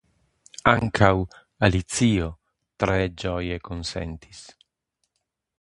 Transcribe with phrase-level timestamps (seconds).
[0.71, 1.09] Ankaŭ
[1.67, 2.31] Alicio
[2.85, 4.45] tre ĝoje konsentis.